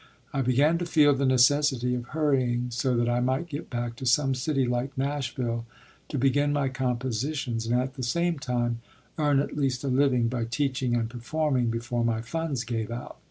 I 0.33 0.41
began 0.41 0.79
to 0.79 0.85
feel 0.87 1.13
the 1.13 1.27
necessity 1.27 1.93
of 1.93 2.05
hurrying 2.05 2.71
so 2.71 2.97
that 2.97 3.07
I 3.07 3.19
might 3.19 3.47
get 3.47 3.69
back 3.69 3.95
to 3.97 4.05
some 4.07 4.33
city 4.33 4.65
like 4.65 4.97
Nashville 4.97 5.67
to 6.09 6.17
begin 6.17 6.51
my 6.51 6.69
compositions 6.69 7.67
and 7.67 7.79
at 7.79 7.93
the 7.93 8.01
same 8.01 8.39
time 8.39 8.79
earn 9.19 9.39
at 9.39 9.55
least 9.55 9.83
a 9.83 9.89
living 9.89 10.27
by 10.27 10.45
teaching 10.45 10.95
and 10.95 11.07
performing 11.07 11.69
before 11.69 12.03
my 12.03 12.19
funds 12.21 12.63
gave 12.63 12.89
out. 12.89 13.19